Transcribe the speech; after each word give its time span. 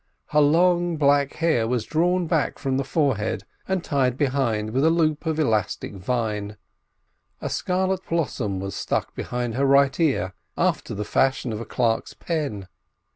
Her 0.29 0.41
long 0.41 0.97
black 0.97 1.33
hair 1.33 1.67
was 1.67 1.85
drawn 1.85 2.25
back 2.25 2.57
from 2.57 2.77
the 2.77 2.83
forehead, 2.83 3.43
and 3.67 3.83
tied 3.83 4.17
behind 4.17 4.71
with 4.71 4.83
a 4.83 4.89
loop 4.89 5.27
of 5.27 5.35
the 5.35 5.43
elastic 5.43 5.93
vine. 5.93 6.57
A 7.39 7.51
scarlet 7.51 8.01
blossom 8.09 8.59
was 8.59 8.75
stuck 8.75 9.13
behind 9.13 9.53
her 9.53 9.65
right 9.67 9.99
ear, 9.99 10.33
after 10.57 10.95
the 10.95 11.05
fashion 11.05 11.53
of 11.53 11.61
a 11.61 11.65
clerk's 11.65 12.15
pen. 12.15 12.67